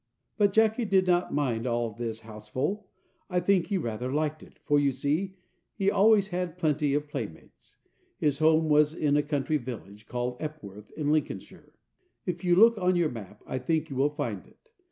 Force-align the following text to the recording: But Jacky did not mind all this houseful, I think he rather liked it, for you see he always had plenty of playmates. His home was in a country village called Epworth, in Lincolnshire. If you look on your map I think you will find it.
But 0.35 0.51
Jacky 0.51 0.83
did 0.85 1.05
not 1.05 1.31
mind 1.31 1.67
all 1.67 1.91
this 1.91 2.21
houseful, 2.21 2.87
I 3.29 3.39
think 3.39 3.67
he 3.67 3.77
rather 3.77 4.11
liked 4.11 4.41
it, 4.41 4.57
for 4.63 4.79
you 4.79 4.91
see 4.91 5.35
he 5.75 5.91
always 5.91 6.29
had 6.29 6.57
plenty 6.57 6.95
of 6.95 7.07
playmates. 7.07 7.77
His 8.17 8.39
home 8.39 8.67
was 8.67 8.95
in 8.95 9.15
a 9.15 9.21
country 9.21 9.57
village 9.57 10.07
called 10.07 10.37
Epworth, 10.39 10.89
in 10.97 11.11
Lincolnshire. 11.11 11.73
If 12.25 12.43
you 12.43 12.55
look 12.55 12.79
on 12.79 12.95
your 12.95 13.11
map 13.11 13.43
I 13.45 13.59
think 13.59 13.91
you 13.91 13.95
will 13.95 14.09
find 14.09 14.47
it. 14.47 14.71